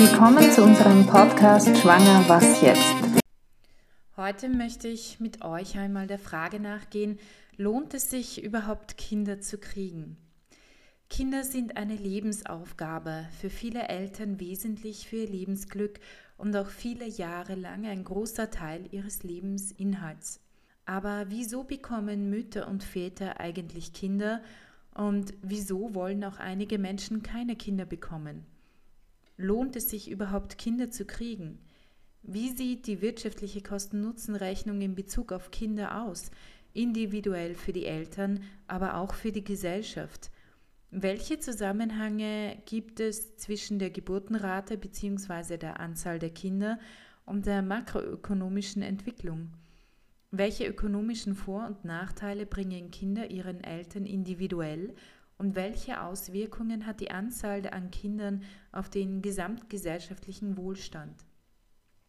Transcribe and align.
Willkommen 0.00 0.48
zu 0.52 0.62
unserem 0.62 1.04
Podcast 1.08 1.76
Schwanger, 1.76 2.22
was 2.28 2.62
jetzt? 2.62 2.94
Heute 4.16 4.48
möchte 4.48 4.86
ich 4.86 5.18
mit 5.18 5.42
euch 5.42 5.76
einmal 5.76 6.06
der 6.06 6.20
Frage 6.20 6.60
nachgehen, 6.60 7.18
lohnt 7.56 7.94
es 7.94 8.08
sich 8.08 8.44
überhaupt 8.44 8.96
Kinder 8.96 9.40
zu 9.40 9.58
kriegen? 9.58 10.16
Kinder 11.10 11.42
sind 11.42 11.76
eine 11.76 11.96
Lebensaufgabe, 11.96 13.26
für 13.40 13.50
viele 13.50 13.88
Eltern 13.88 14.38
wesentlich 14.38 15.08
für 15.08 15.16
ihr 15.16 15.28
Lebensglück 15.30 15.98
und 16.36 16.54
auch 16.54 16.68
viele 16.68 17.08
Jahre 17.08 17.56
lang 17.56 17.84
ein 17.84 18.04
großer 18.04 18.52
Teil 18.52 18.84
ihres 18.92 19.24
Lebensinhalts. 19.24 20.38
Aber 20.86 21.24
wieso 21.28 21.64
bekommen 21.64 22.30
Mütter 22.30 22.68
und 22.68 22.84
Väter 22.84 23.40
eigentlich 23.40 23.92
Kinder 23.92 24.42
und 24.94 25.34
wieso 25.42 25.92
wollen 25.92 26.22
auch 26.22 26.38
einige 26.38 26.78
Menschen 26.78 27.24
keine 27.24 27.56
Kinder 27.56 27.84
bekommen? 27.84 28.46
Lohnt 29.40 29.76
es 29.76 29.88
sich 29.88 30.10
überhaupt 30.10 30.58
Kinder 30.58 30.90
zu 30.90 31.04
kriegen? 31.04 31.60
Wie 32.22 32.50
sieht 32.50 32.88
die 32.88 33.00
wirtschaftliche 33.00 33.62
Kosten-Nutzen-Rechnung 33.62 34.80
in 34.80 34.96
Bezug 34.96 35.30
auf 35.30 35.52
Kinder 35.52 36.02
aus, 36.02 36.32
individuell 36.74 37.54
für 37.54 37.72
die 37.72 37.86
Eltern, 37.86 38.42
aber 38.66 38.96
auch 38.96 39.14
für 39.14 39.30
die 39.30 39.44
Gesellschaft? 39.44 40.32
Welche 40.90 41.38
Zusammenhänge 41.38 42.60
gibt 42.66 42.98
es 42.98 43.36
zwischen 43.36 43.78
der 43.78 43.90
Geburtenrate 43.90 44.76
bzw. 44.76 45.56
der 45.56 45.78
Anzahl 45.78 46.18
der 46.18 46.30
Kinder 46.30 46.80
und 47.24 47.46
der 47.46 47.62
makroökonomischen 47.62 48.82
Entwicklung? 48.82 49.52
Welche 50.32 50.66
ökonomischen 50.66 51.36
Vor- 51.36 51.66
und 51.66 51.84
Nachteile 51.84 52.44
bringen 52.44 52.90
Kinder 52.90 53.30
ihren 53.30 53.62
Eltern 53.62 54.04
individuell 54.04 54.94
und 55.38 55.54
welche 55.54 56.02
Auswirkungen 56.02 56.86
hat 56.86 57.00
die 57.00 57.10
Anzahl 57.10 57.66
an 57.68 57.90
Kindern 57.90 58.42
auf 58.72 58.90
den 58.90 59.22
gesamtgesellschaftlichen 59.22 60.56
Wohlstand? 60.56 61.14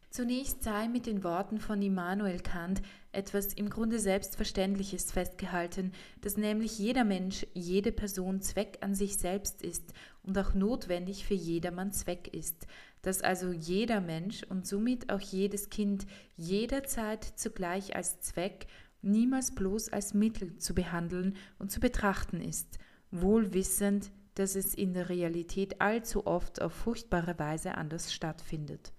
Zunächst 0.09 0.63
sei 0.63 0.88
mit 0.88 1.05
den 1.05 1.23
Worten 1.23 1.59
von 1.59 1.80
Immanuel 1.83 2.39
Kant 2.39 2.81
etwas 3.11 3.53
im 3.53 3.69
Grunde 3.69 3.99
Selbstverständliches 3.99 5.11
festgehalten, 5.11 5.91
dass 6.21 6.36
nämlich 6.36 6.80
jeder 6.80 7.03
Mensch, 7.03 7.45
jede 7.53 7.91
Person 7.91 8.41
Zweck 8.41 8.80
an 8.81 8.95
sich 8.95 9.17
selbst 9.17 9.61
ist 9.61 9.93
und 10.23 10.36
auch 10.39 10.55
notwendig 10.55 11.25
für 11.25 11.36
jedermann 11.36 11.91
Zweck 11.91 12.33
ist, 12.33 12.66
dass 13.03 13.21
also 13.21 13.52
jeder 13.52 14.02
Mensch 14.02 14.43
und 14.43 14.66
somit 14.66 15.11
auch 15.11 15.21
jedes 15.21 15.69
Kind 15.69 16.08
jederzeit 16.36 17.23
zugleich 17.23 17.95
als 17.95 18.19
Zweck, 18.19 18.66
niemals 19.03 19.53
bloß 19.53 19.89
als 19.93 20.16
Mittel 20.16 20.58
zu 20.58 20.73
behandeln 20.73 21.38
und 21.59 21.71
zu 21.71 21.80
betrachten 21.80 22.41
ist, 22.41 22.80
wohl 23.11 23.53
wissend, 23.53 24.11
dass 24.35 24.55
es 24.55 24.73
in 24.73 24.93
der 24.93 25.09
Realität 25.09 25.81
allzu 25.81 26.25
oft 26.25 26.61
auf 26.61 26.73
furchtbare 26.73 27.38
Weise 27.39 27.75
anders 27.75 28.13
stattfindet. 28.13 28.93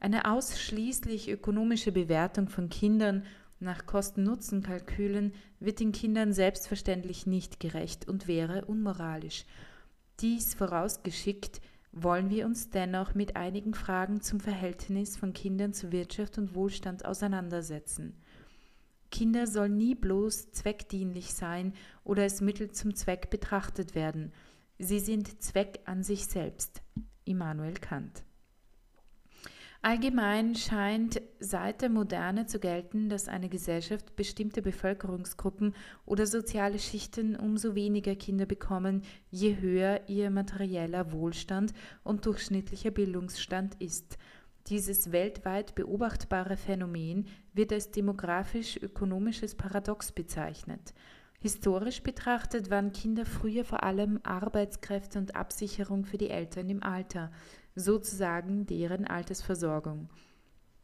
Eine 0.00 0.30
ausschließlich 0.30 1.28
ökonomische 1.30 1.92
Bewertung 1.92 2.48
von 2.48 2.68
Kindern 2.68 3.24
nach 3.60 3.86
Kosten-Nutzen-Kalkülen 3.86 5.32
wird 5.60 5.78
den 5.78 5.92
Kindern 5.92 6.32
selbstverständlich 6.32 7.26
nicht 7.26 7.60
gerecht 7.60 8.08
und 8.08 8.26
wäre 8.26 8.64
unmoralisch. 8.64 9.44
Dies 10.20 10.54
vorausgeschickt, 10.54 11.60
wollen 11.92 12.30
wir 12.30 12.46
uns 12.46 12.70
dennoch 12.70 13.14
mit 13.14 13.36
einigen 13.36 13.74
Fragen 13.74 14.22
zum 14.22 14.40
Verhältnis 14.40 15.16
von 15.16 15.34
Kindern 15.34 15.74
zu 15.74 15.92
Wirtschaft 15.92 16.38
und 16.38 16.54
Wohlstand 16.54 17.04
auseinandersetzen. 17.04 18.16
Kinder 19.12 19.46
sollen 19.46 19.76
nie 19.76 19.94
bloß 19.94 20.50
zweckdienlich 20.50 21.34
sein 21.34 21.74
oder 22.02 22.24
als 22.24 22.40
Mittel 22.40 22.72
zum 22.72 22.96
Zweck 22.96 23.30
betrachtet 23.30 23.94
werden. 23.94 24.32
Sie 24.78 24.98
sind 24.98 25.40
Zweck 25.40 25.78
an 25.84 26.02
sich 26.02 26.26
selbst. 26.26 26.82
Immanuel 27.24 27.74
Kant. 27.74 28.24
Allgemein 29.84 30.54
scheint 30.54 31.20
seit 31.40 31.82
der 31.82 31.90
Moderne 31.90 32.46
zu 32.46 32.60
gelten, 32.60 33.08
dass 33.08 33.26
eine 33.26 33.48
Gesellschaft 33.48 34.14
bestimmte 34.14 34.62
Bevölkerungsgruppen 34.62 35.74
oder 36.06 36.24
soziale 36.26 36.78
Schichten 36.78 37.34
umso 37.34 37.74
weniger 37.74 38.14
Kinder 38.14 38.46
bekommen, 38.46 39.02
je 39.30 39.56
höher 39.60 40.08
ihr 40.08 40.30
materieller 40.30 41.10
Wohlstand 41.10 41.72
und 42.04 42.26
durchschnittlicher 42.26 42.92
Bildungsstand 42.92 43.74
ist. 43.80 44.18
Dieses 44.68 45.10
weltweit 45.10 45.74
beobachtbare 45.74 46.56
Phänomen 46.56 47.26
wird 47.52 47.72
als 47.72 47.90
demografisch-ökonomisches 47.90 49.56
Paradox 49.56 50.12
bezeichnet. 50.12 50.94
Historisch 51.40 52.02
betrachtet 52.04 52.70
waren 52.70 52.92
Kinder 52.92 53.26
früher 53.26 53.64
vor 53.64 53.82
allem 53.82 54.20
Arbeitskräfte 54.22 55.18
und 55.18 55.34
Absicherung 55.34 56.04
für 56.04 56.16
die 56.16 56.30
Eltern 56.30 56.70
im 56.70 56.82
Alter 56.84 57.32
sozusagen 57.74 58.66
deren 58.66 59.06
Altersversorgung. 59.06 60.08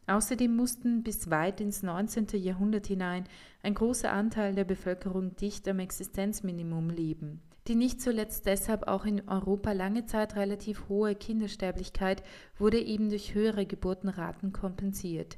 Außerdem 0.07 0.53
mussten 0.53 1.03
bis 1.03 1.29
weit 1.29 1.61
ins 1.61 1.83
19. 1.83 2.27
Jahrhundert 2.33 2.87
hinein 2.87 3.25
ein 3.61 3.75
großer 3.75 4.11
Anteil 4.11 4.55
der 4.55 4.65
Bevölkerung 4.65 5.35
dicht 5.35 5.67
am 5.67 5.79
Existenzminimum 5.79 6.89
leben. 6.89 7.41
Die 7.69 7.75
nicht 7.75 8.01
zuletzt 8.01 8.47
deshalb 8.47 8.87
auch 8.87 9.05
in 9.05 9.29
Europa 9.29 9.73
lange 9.73 10.07
Zeit 10.07 10.35
relativ 10.35 10.89
hohe 10.89 11.13
Kindersterblichkeit 11.13 12.23
wurde 12.57 12.79
eben 12.79 13.09
durch 13.09 13.35
höhere 13.35 13.67
Geburtenraten 13.67 14.51
kompensiert. 14.51 15.37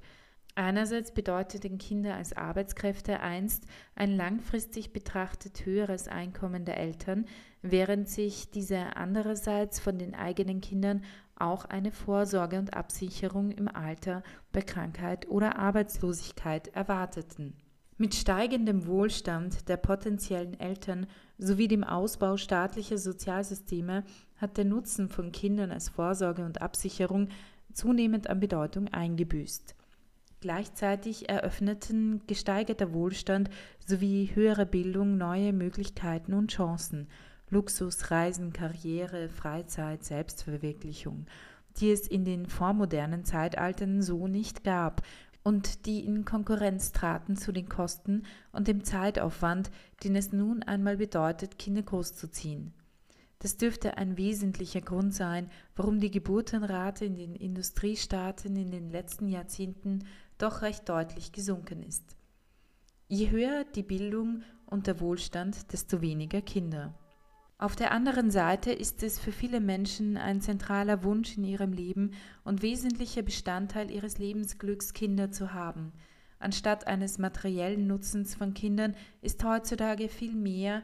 Einerseits 0.55 1.13
bedeuteten 1.13 1.77
Kinder 1.77 2.15
als 2.15 2.31
Arbeitskräfte 2.31 3.19
einst 3.19 3.65
ein 3.95 4.15
langfristig 4.15 4.93
betrachtet 4.93 5.65
höheres 5.65 6.07
Einkommen 6.07 6.63
der 6.63 6.77
Eltern, 6.77 7.25
während 7.61 8.07
sich 8.07 8.49
diese 8.49 8.95
andererseits 8.95 9.81
von 9.81 9.99
den 9.99 10.15
eigenen 10.15 10.61
Kindern 10.61 11.03
auch 11.35 11.65
eine 11.65 11.91
Vorsorge 11.91 12.59
und 12.59 12.73
Absicherung 12.73 13.51
im 13.51 13.67
Alter 13.67 14.23
bei 14.53 14.61
Krankheit 14.61 15.27
oder 15.27 15.57
Arbeitslosigkeit 15.57 16.69
erwarteten. 16.69 17.60
Mit 18.01 18.16
steigendem 18.16 18.88
Wohlstand 18.88 19.69
der 19.69 19.78
potenziellen 19.78 20.59
Eltern 20.59 21.06
sowie 21.38 21.67
dem 21.67 21.84
Ausbau 21.84 22.35
staatlicher 22.35 22.97
Sozialsysteme 22.97 24.03
hat 24.38 24.57
der 24.57 24.66
Nutzen 24.66 25.07
von 25.07 25.31
Kindern 25.31 25.72
als 25.72 25.89
Vorsorge 25.89 26.44
und 26.44 26.63
Absicherung 26.63 27.28
zunehmend 27.73 28.28
an 28.28 28.40
Bedeutung 28.40 28.88
eingebüßt. 28.88 29.75
Gleichzeitig 30.40 31.29
eröffneten 31.29 32.23
gesteigerter 32.25 32.91
Wohlstand 32.91 33.51
sowie 33.85 34.31
höhere 34.34 34.66
Bildung 34.66 35.19
neue 35.19 35.53
Möglichkeiten 35.53 36.34
und 36.34 36.50
Chancen, 36.50 37.07
Luxus, 37.51 38.09
Reisen, 38.09 38.51
Karriere, 38.51 39.29
Freizeit, 39.29 40.03
Selbstverwirklichung, 40.03 41.28
die 41.78 41.91
es 41.91 42.07
in 42.07 42.25
den 42.25 42.47
vormodernen 42.47 43.25
Zeitaltern 43.25 44.01
so 44.01 44.28
nicht 44.28 44.63
gab 44.63 45.03
und 45.44 45.85
die 45.85 46.06
in 46.06 46.25
Konkurrenz 46.25 46.91
traten 46.91 47.35
zu 47.35 47.52
den 47.52 47.68
Kosten 47.68 48.24
und 48.52 48.68
dem 48.68 48.84
Zeitaufwand, 48.84 49.72
den 50.03 50.16
es 50.16 50.31
nun 50.31 50.63
einmal 50.63 50.97
bedeutet, 50.97 51.57
Kinder 51.57 51.81
großzuziehen. 51.81 52.74
Das 53.40 53.57
dürfte 53.57 53.97
ein 53.97 54.18
wesentlicher 54.18 54.81
Grund 54.81 55.16
sein, 55.16 55.50
warum 55.75 56.00
die 56.00 56.12
Geburtenrate 56.12 57.06
in 57.06 57.16
den 57.16 57.35
Industriestaaten 57.35 58.56
in 58.56 58.69
den 58.69 58.91
letzten 58.91 59.28
Jahrzehnten 59.29 60.06
doch 60.38 60.62
recht 60.62 60.88
deutlich 60.88 61.31
gesunken 61.31 61.81
ist. 61.81 62.16
Je 63.08 63.31
höher 63.31 63.63
die 63.63 63.84
Bildung 63.84 64.44
und 64.68 64.85
der 64.85 65.00
Wohlstand, 65.00 65.73
desto 65.73 66.02
weniger 66.02 66.41
Kinder. 66.41 66.94
Auf 67.61 67.75
der 67.75 67.91
anderen 67.91 68.31
Seite 68.31 68.72
ist 68.72 69.03
es 69.03 69.19
für 69.19 69.31
viele 69.31 69.59
Menschen 69.59 70.17
ein 70.17 70.41
zentraler 70.41 71.03
Wunsch 71.03 71.38
in 71.38 71.44
ihrem 71.44 71.73
Leben 71.73 72.16
und 72.44 72.63
wesentlicher 72.63 73.22
Bestandteil 73.22 73.91
ihres 73.91 74.17
Lebensglücks, 74.17 74.94
Kinder 74.94 75.29
zu 75.29 75.53
haben. 75.53 75.94
Anstatt 76.39 76.88
eines 76.88 77.19
materiellen 77.19 77.85
Nutzens 77.85 78.33
von 78.33 78.55
Kindern 78.55 78.95
ist 79.22 79.44
heutzutage 79.44 80.09
viel 80.09 80.33
mehr 80.33 80.81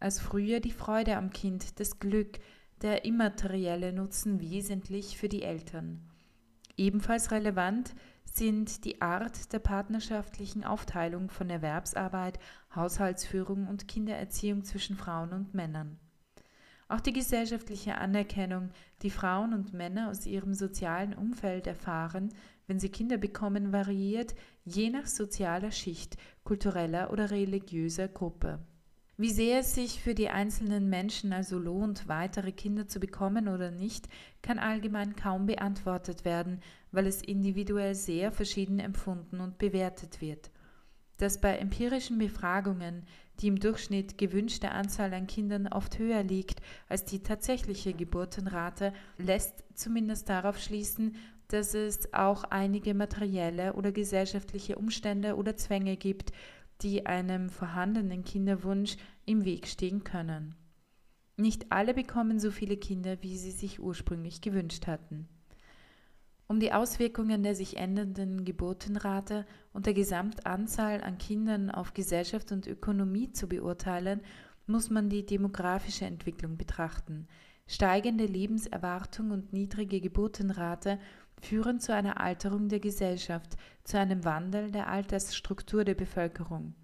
als 0.00 0.18
früher 0.18 0.60
die 0.60 0.72
Freude 0.72 1.18
am 1.18 1.28
Kind, 1.28 1.78
das 1.80 1.98
Glück, 1.98 2.38
der 2.80 3.04
immaterielle 3.04 3.92
Nutzen 3.92 4.40
wesentlich 4.40 5.18
für 5.18 5.28
die 5.28 5.42
Eltern. 5.42 6.00
Ebenfalls 6.78 7.30
relevant 7.30 7.94
sind 8.24 8.86
die 8.86 9.02
Art 9.02 9.52
der 9.52 9.58
partnerschaftlichen 9.58 10.64
Aufteilung 10.64 11.28
von 11.28 11.50
Erwerbsarbeit, 11.50 12.38
Haushaltsführung 12.74 13.68
und 13.68 13.86
Kindererziehung 13.86 14.64
zwischen 14.64 14.96
Frauen 14.96 15.34
und 15.34 15.52
Männern. 15.52 15.98
Auch 16.88 17.00
die 17.00 17.12
gesellschaftliche 17.12 17.98
Anerkennung, 17.98 18.70
die 19.02 19.10
Frauen 19.10 19.52
und 19.54 19.72
Männer 19.72 20.08
aus 20.08 20.24
ihrem 20.24 20.54
sozialen 20.54 21.14
Umfeld 21.14 21.66
erfahren, 21.66 22.32
wenn 22.68 22.78
sie 22.78 22.90
Kinder 22.90 23.16
bekommen, 23.16 23.72
variiert 23.72 24.34
je 24.64 24.90
nach 24.90 25.06
sozialer 25.06 25.72
Schicht, 25.72 26.16
kultureller 26.44 27.10
oder 27.10 27.30
religiöser 27.30 28.08
Gruppe. 28.08 28.60
Wie 29.18 29.30
sehr 29.30 29.60
es 29.60 29.74
sich 29.74 30.02
für 30.02 30.14
die 30.14 30.28
einzelnen 30.28 30.90
Menschen 30.90 31.32
also 31.32 31.58
lohnt, 31.58 32.06
weitere 32.06 32.52
Kinder 32.52 32.86
zu 32.86 33.00
bekommen 33.00 33.48
oder 33.48 33.70
nicht, 33.70 34.08
kann 34.42 34.58
allgemein 34.58 35.16
kaum 35.16 35.46
beantwortet 35.46 36.24
werden, 36.24 36.60
weil 36.92 37.06
es 37.06 37.22
individuell 37.22 37.94
sehr 37.94 38.30
verschieden 38.30 38.78
empfunden 38.78 39.40
und 39.40 39.58
bewertet 39.58 40.20
wird. 40.20 40.50
Dass 41.18 41.40
bei 41.40 41.56
empirischen 41.56 42.18
Befragungen 42.18 43.06
die 43.40 43.48
im 43.48 43.60
Durchschnitt 43.60 44.18
gewünschte 44.18 44.70
Anzahl 44.70 45.12
an 45.12 45.26
Kindern 45.26 45.66
oft 45.66 45.98
höher 45.98 46.22
liegt 46.22 46.60
als 46.88 47.04
die 47.04 47.22
tatsächliche 47.22 47.92
Geburtenrate, 47.92 48.92
lässt 49.18 49.64
zumindest 49.74 50.28
darauf 50.28 50.58
schließen, 50.58 51.16
dass 51.48 51.74
es 51.74 52.12
auch 52.12 52.44
einige 52.44 52.94
materielle 52.94 53.74
oder 53.74 53.92
gesellschaftliche 53.92 54.76
Umstände 54.76 55.36
oder 55.36 55.56
Zwänge 55.56 55.96
gibt, 55.96 56.32
die 56.82 57.06
einem 57.06 57.50
vorhandenen 57.50 58.24
Kinderwunsch 58.24 58.96
im 59.24 59.44
Weg 59.44 59.66
stehen 59.66 60.02
können. 60.02 60.54
Nicht 61.36 61.70
alle 61.70 61.94
bekommen 61.94 62.40
so 62.40 62.50
viele 62.50 62.76
Kinder, 62.76 63.22
wie 63.22 63.36
sie 63.36 63.50
sich 63.50 63.80
ursprünglich 63.80 64.40
gewünscht 64.40 64.86
hatten. 64.86 65.28
Um 66.48 66.60
die 66.60 66.72
Auswirkungen 66.72 67.42
der 67.42 67.56
sich 67.56 67.76
ändernden 67.76 68.44
Geburtenrate 68.44 69.46
und 69.72 69.86
der 69.86 69.94
Gesamtanzahl 69.94 71.02
an 71.02 71.18
Kindern 71.18 71.70
auf 71.70 71.92
Gesellschaft 71.92 72.52
und 72.52 72.68
Ökonomie 72.68 73.32
zu 73.32 73.48
beurteilen, 73.48 74.20
muss 74.66 74.90
man 74.90 75.08
die 75.08 75.26
demografische 75.26 76.04
Entwicklung 76.04 76.56
betrachten. 76.56 77.26
Steigende 77.66 78.26
Lebenserwartung 78.26 79.32
und 79.32 79.52
niedrige 79.52 80.00
Geburtenrate 80.00 81.00
führen 81.40 81.80
zu 81.80 81.92
einer 81.92 82.20
Alterung 82.20 82.68
der 82.68 82.80
Gesellschaft, 82.80 83.56
zu 83.82 83.98
einem 83.98 84.24
Wandel 84.24 84.70
der 84.70 84.88
Altersstruktur 84.88 85.84
der 85.84 85.94
Bevölkerung. 85.94 86.74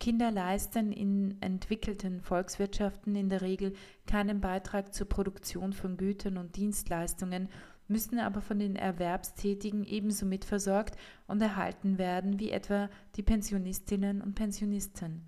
Kinder 0.00 0.30
leisten 0.30 0.92
in 0.92 1.40
entwickelten 1.40 2.20
Volkswirtschaften 2.20 3.14
in 3.14 3.28
der 3.28 3.42
Regel 3.42 3.74
keinen 4.06 4.40
Beitrag 4.40 4.92
zur 4.92 5.08
Produktion 5.08 5.72
von 5.72 5.96
Gütern 5.96 6.36
und 6.36 6.56
Dienstleistungen 6.56 7.48
müssen 7.88 8.18
aber 8.18 8.40
von 8.40 8.58
den 8.58 8.76
Erwerbstätigen 8.76 9.84
ebenso 9.84 10.26
mitversorgt 10.26 10.96
und 11.26 11.40
erhalten 11.40 11.98
werden 11.98 12.40
wie 12.40 12.50
etwa 12.50 12.88
die 13.16 13.22
Pensionistinnen 13.22 14.22
und 14.22 14.34
Pensionisten. 14.34 15.22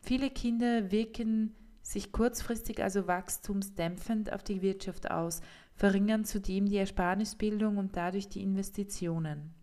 Viele 0.00 0.30
Kinder 0.30 0.90
wirken 0.90 1.54
sich 1.82 2.12
kurzfristig 2.12 2.82
also 2.82 3.06
wachstumsdämpfend 3.06 4.32
auf 4.32 4.42
die 4.42 4.62
Wirtschaft 4.62 5.10
aus, 5.10 5.40
verringern 5.74 6.24
zudem 6.24 6.66
die 6.66 6.76
Ersparnisbildung 6.76 7.78
und 7.78 7.96
dadurch 7.96 8.28
die 8.28 8.42
Investitionen. 8.42 9.54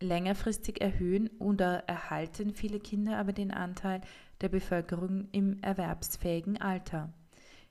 Längerfristig 0.00 0.80
erhöhen 0.80 1.28
oder 1.38 1.84
erhalten 1.86 2.54
viele 2.54 2.80
Kinder 2.80 3.18
aber 3.18 3.32
den 3.32 3.50
Anteil 3.50 4.00
der 4.40 4.48
Bevölkerung 4.48 5.28
im 5.32 5.62
erwerbsfähigen 5.62 6.60
Alter. 6.60 7.12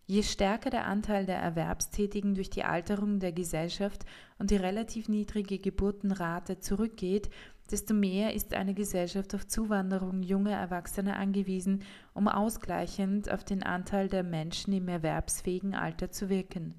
Je 0.05 0.21
stärker 0.21 0.69
der 0.69 0.85
Anteil 0.85 1.25
der 1.25 1.37
Erwerbstätigen 1.37 2.35
durch 2.35 2.49
die 2.49 2.65
Alterung 2.65 3.19
der 3.19 3.31
Gesellschaft 3.31 4.03
und 4.37 4.51
die 4.51 4.57
relativ 4.57 5.07
niedrige 5.07 5.59
Geburtenrate 5.59 6.59
zurückgeht, 6.59 7.29
desto 7.71 7.93
mehr 7.93 8.33
ist 8.33 8.53
eine 8.53 8.73
Gesellschaft 8.73 9.33
auf 9.33 9.47
Zuwanderung 9.47 10.21
junger 10.21 10.51
Erwachsener 10.51 11.15
angewiesen, 11.15 11.83
um 12.13 12.27
ausgleichend 12.27 13.31
auf 13.31 13.45
den 13.45 13.63
Anteil 13.63 14.09
der 14.09 14.23
Menschen 14.23 14.73
im 14.73 14.89
erwerbsfähigen 14.89 15.73
Alter 15.73 16.11
zu 16.11 16.29
wirken. 16.29 16.75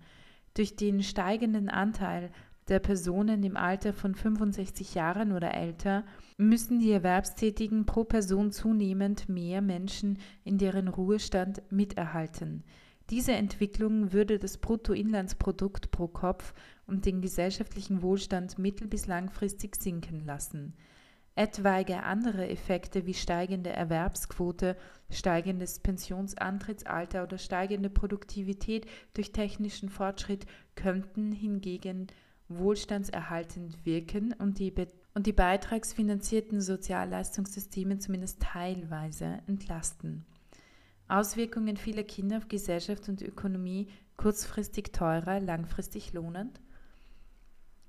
Durch 0.53 0.77
den 0.77 1.03
steigenden 1.03 1.71
Anteil 1.71 2.31
der 2.69 2.79
Personen 2.79 3.43
im 3.43 3.57
Alter 3.57 3.95
von 3.95 4.15
65 4.15 4.95
Jahren 4.95 5.33
oder 5.33 5.55
älter 5.55 6.05
müssen 6.37 6.79
die 6.79 6.93
Erwerbstätigen 6.93 7.87
pro 7.87 8.05
Person 8.05 8.53
zunehmend 8.53 9.29
mehr 9.29 9.63
Menschen 9.63 10.19
in 10.45 10.59
deren 10.59 10.89
Ruhestand 10.89 11.63
miterhalten. 11.71 12.65
Diese 13.11 13.33
Entwicklung 13.33 14.13
würde 14.13 14.39
das 14.39 14.57
Bruttoinlandsprodukt 14.59 15.91
pro 15.91 16.09
Kopf 16.09 16.55
und 16.87 17.05
den 17.05 17.21
gesellschaftlichen 17.21 18.01
Wohlstand 18.03 18.59
mittel- 18.59 18.89
bis 18.89 19.07
langfristig 19.07 19.77
sinken 19.77 20.25
lassen. 20.25 20.75
Etwaige 21.37 22.05
andere 22.05 22.49
Effekte 22.49 23.07
wie 23.07 23.15
steigende 23.15 23.71
Erwerbsquote, 23.71 24.77
steigendes 25.11 25.81
Pensionsantrittsalter 25.81 27.25
oder 27.25 27.39
steigende 27.39 27.91
Produktivität 27.91 28.87
durch 29.15 29.33
technischen 29.33 29.89
Fortschritt 29.89 30.47
könnten 30.77 31.33
hingegen 31.33 32.07
wohlstandserhaltend 32.49 33.85
wirken 33.85 34.33
und 34.39 34.59
die, 34.61 34.73
und 35.15 35.27
die 35.27 35.33
beitragsfinanzierten 35.33 36.61
Sozialleistungssysteme 36.61 37.99
zumindest 37.99 38.41
teilweise 38.41 39.41
entlasten. 39.47 40.25
Auswirkungen 41.09 41.77
vieler 41.77 42.05
Kinder 42.05 42.39
auf 42.39 42.49
Gesellschaft 42.49 43.09
und 43.09 43.23
Ökonomie 43.23 43.89
kurzfristig 44.17 44.93
teurer, 44.93 45.41
langfristig 45.41 46.13
lohnend? 46.13 46.61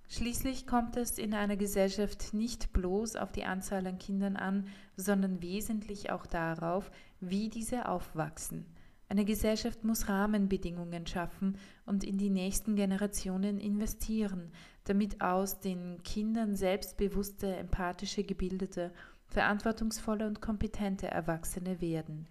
Schließlich 0.07 0.67
kommt 0.67 0.97
es 0.97 1.17
in 1.17 1.33
einer 1.33 1.57
Gesellschaft 1.57 2.33
nicht 2.33 2.73
bloß 2.73 3.15
auf 3.15 3.31
die 3.31 3.45
Anzahl 3.45 3.87
an 3.87 3.97
Kindern 3.97 4.35
an, 4.35 4.67
sondern 4.95 5.41
wesentlich 5.41 6.11
auch 6.11 6.25
darauf, 6.25 6.91
wie 7.19 7.49
diese 7.49 7.87
aufwachsen. 7.87 8.65
Eine 9.07 9.25
Gesellschaft 9.25 9.83
muss 9.83 10.09
Rahmenbedingungen 10.09 11.05
schaffen 11.05 11.57
und 11.85 12.03
in 12.03 12.17
die 12.17 12.29
nächsten 12.29 12.75
Generationen 12.75 13.59
investieren, 13.59 14.51
damit 14.83 15.21
aus 15.21 15.59
den 15.59 16.01
Kindern 16.03 16.55
selbstbewusste, 16.55 17.55
empathische, 17.55 18.23
gebildete, 18.23 18.91
verantwortungsvolle 19.27 20.27
und 20.27 20.41
kompetente 20.41 21.07
Erwachsene 21.07 21.81
werden. 21.81 22.27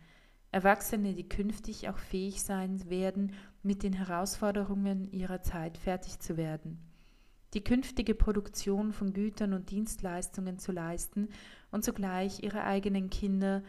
Erwachsene, 0.55 1.15
die 1.15 1.29
künftig 1.29 1.89
auch 1.89 1.99
fähig 1.99 2.41
sein 2.45 2.89
werden, 2.89 3.33
mit 3.65 3.83
den 3.83 3.93
Herausforderungen 3.93 5.11
ihrer 5.11 5.43
Zeit 5.43 5.77
fertig 5.77 6.21
zu 6.21 6.37
werden. 6.37 6.79
Die 7.55 7.65
künftige 7.65 8.15
Produktion 8.15 8.93
von 8.93 9.13
Gütern 9.13 9.53
und 9.53 9.73
Dienstleistungen 9.73 10.61
zu 10.61 10.71
leisten 10.71 11.29
und 11.73 11.85
zugleich 11.85 12.45
ihre 12.45 12.63
eigenen 12.63 13.11
Kinder 13.11 13.65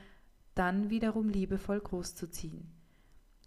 dann 0.53 0.91
wiederum 0.91 1.27
liebevoll 1.27 1.79
großzuziehen. 1.79 2.69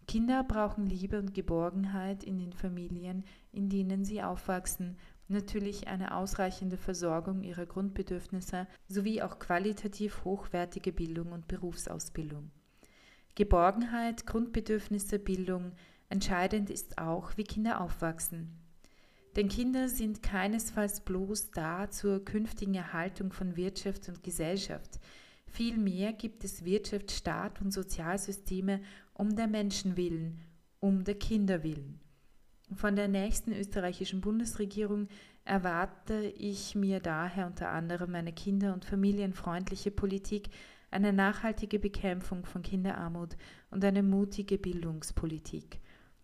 Kinder 0.09 0.43
brauchen 0.43 0.87
Liebe 0.87 1.21
und 1.21 1.33
Geborgenheit 1.33 2.25
in 2.25 2.39
den 2.39 2.53
Familien, 2.53 3.23
in 3.53 3.69
denen 3.69 4.05
sie 4.05 4.21
aufwachsen, 4.21 4.97
natürlich 5.29 5.87
eine 5.87 6.17
ausreichende 6.17 6.77
Versorgung 6.77 7.45
ihrer 7.45 7.67
Grundbedürfnisse 7.67 8.67
sowie 8.89 9.23
auch 9.23 9.39
qualitativ 9.39 10.25
hochwertige 10.25 10.93
Bildung 10.93 11.31
und 11.31 11.47
Berufsausbildung. 11.47 12.51
Geborgenheit, 13.39 14.27
Grundbedürfnisse, 14.27 15.21
Bildung. 15.21 15.71
Entscheidend 16.09 16.71
ist 16.71 16.99
auch, 16.99 17.37
wie 17.37 17.45
Kinder 17.45 17.81
aufwachsen. 17.81 18.59
Denn 19.37 19.49
Kinder 19.49 19.89
sind 19.89 20.25
keinesfalls 20.25 21.03
bloß 21.03 21.53
da 21.53 21.89
zur 21.89 22.25
künftigen 22.25 22.75
Erhaltung 22.75 23.31
von 23.31 23.55
Wirtschaft 23.55 24.09
und 24.09 24.25
Gesellschaft. 24.25 24.99
Vielmehr 25.47 26.13
gibt 26.15 26.43
es 26.43 26.65
Wirtschaft, 26.65 27.13
Staat 27.13 27.61
und 27.61 27.71
Sozialsysteme 27.71 28.81
um 29.15 29.37
der 29.37 29.47
Menschen 29.47 29.97
willen, 29.97 30.41
um 30.81 31.05
der 31.05 31.15
Kinder 31.15 31.63
willen. 31.63 32.01
Von 32.75 32.97
der 32.97 33.07
nächsten 33.07 33.53
österreichischen 33.53 34.21
Bundesregierung 34.21 35.07
erwarte 35.45 36.25
ich 36.37 36.75
mir 36.75 36.99
daher 36.99 37.47
unter 37.47 37.69
anderem 37.69 38.17
eine 38.17 38.33
kinder- 38.33 38.75
und 38.75 38.85
familienfreundliche 38.85 39.93
Politik, 39.93 40.51
eine 40.91 41.13
nachhaltige 41.13 41.79
Bekämpfung 41.79 42.45
von 42.45 42.63
Kinderarmut 42.63 43.37
und 43.71 43.85
eine 43.85 44.03
mutige 44.03 44.59
Bildungspolitik. 44.59 45.81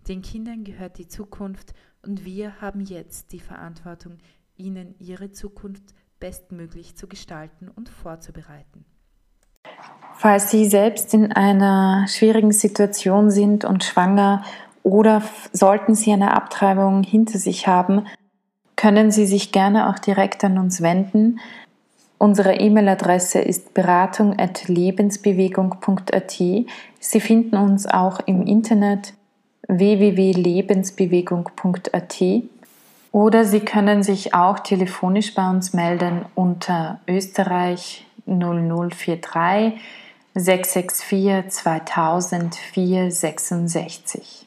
Den 0.09 0.23
Kindern 0.23 0.64
gehört 0.64 0.99
die 0.99 1.09
Zukunft 1.09 1.75
und 2.02 2.25
wir 2.25 2.61
haben 2.61 2.80
jetzt 2.80 3.33
die 3.33 3.40
Verantwortung, 3.40 4.18
ihnen 4.56 4.94
ihre 4.99 5.33
Zukunft 5.33 5.94
bestmöglich 6.21 6.97
zu 6.97 7.06
gestalten 7.06 7.68
und 7.68 7.88
vorzubereiten. 7.88 8.85
Falls 10.14 10.50
Sie 10.50 10.66
selbst 10.66 11.12
in 11.12 11.33
einer 11.33 12.06
schwierigen 12.09 12.52
Situation 12.52 13.30
sind 13.30 13.64
und 13.64 13.83
schwanger 13.85 14.44
oder 14.83 15.23
sollten 15.52 15.94
Sie 15.94 16.12
eine 16.12 16.35
Abtreibung 16.35 17.02
hinter 17.02 17.38
sich 17.38 17.66
haben, 17.66 18.06
können 18.76 19.11
Sie 19.11 19.26
sich 19.26 19.50
gerne 19.50 19.88
auch 19.88 19.99
direkt 19.99 20.44
an 20.44 20.59
uns 20.59 20.83
wenden. 20.83 21.40
Unsere 22.25 22.54
E-Mail-Adresse 22.54 23.38
ist 23.38 23.75
beratung.lebensbewegung.at. 23.75 26.31
Sie 26.31 27.21
finden 27.21 27.57
uns 27.59 27.87
auch 27.87 28.21
im 28.25 28.47
Internet 28.47 29.12
www.lebensbewegung.at 29.69 32.23
oder 33.12 33.45
Sie 33.45 33.61
können 33.61 34.02
sich 34.02 34.33
auch 34.33 34.59
telefonisch 34.59 35.35
bei 35.35 35.50
uns 35.50 35.75
melden 35.75 36.25
unter 36.35 37.00
Österreich 37.07 38.07
0043 38.25 39.75
664 40.35 41.50
2000 41.50 42.54
466. 42.54 44.47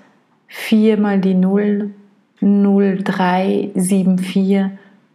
4 0.51 0.97
mal 0.97 1.19
die 1.19 1.33
0 1.33 1.91
0374 2.41 4.65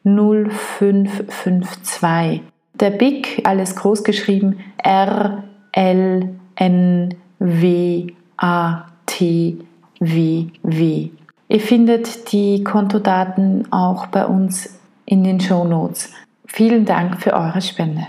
0552. 0.05 2.43
Der 2.75 2.91
BIC, 2.91 3.41
alles 3.45 3.77
groß 3.77 4.03
geschrieben, 4.05 4.59
R 4.79 5.45
L 5.73 6.29
N 6.57 7.15
W 7.39 8.09
A 8.37 8.85
T 9.07 9.57
W 10.01 10.47
W. 10.63 11.09
Ihr 11.49 11.61
findet 11.61 12.33
die 12.33 12.65
Kontodaten 12.65 13.71
auch 13.73 14.07
bei 14.07 14.27
uns 14.27 14.81
in 15.05 15.23
den 15.25 15.41
Show 15.41 15.65
Notes. 15.65 16.13
Vielen 16.47 16.85
Dank 16.85 17.21
für 17.21 17.35
eure 17.35 17.61
Spende. 17.61 18.07